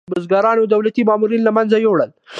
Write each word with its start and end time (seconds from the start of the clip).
بزګرانو 0.13 0.69
دولتي 0.73 1.01
مامورین 1.09 1.41
له 1.45 1.51
منځه 1.57 1.77
یوړل. 1.85 2.09